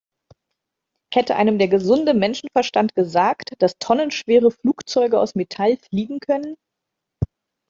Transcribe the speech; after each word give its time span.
Hätte 1.13 1.35
einem 1.35 1.59
der 1.59 1.67
gesunde 1.67 2.15
Menschenverstand 2.15 2.95
gesagt, 2.95 3.53
dass 3.59 3.77
tonnenschwere 3.77 4.49
Flugzeuge 4.49 5.19
aus 5.19 5.35
Metall 5.35 5.77
fliegen 5.77 6.19
können? 6.19 6.55